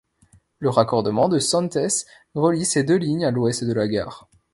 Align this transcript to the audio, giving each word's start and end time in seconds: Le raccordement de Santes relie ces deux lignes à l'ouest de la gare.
Le 0.57 0.67
raccordement 0.71 1.29
de 1.29 1.37
Santes 1.37 1.77
relie 2.33 2.65
ces 2.65 2.83
deux 2.83 2.95
lignes 2.95 3.23
à 3.25 3.29
l'ouest 3.29 3.63
de 3.63 3.71
la 3.71 3.87
gare. 3.87 4.27